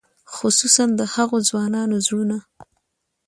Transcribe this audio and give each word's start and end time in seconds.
خصوصاً 0.35 0.85
د 0.99 1.01
هغو 1.13 1.37
ځوانانو 1.49 1.95
زړونه. 2.05 2.37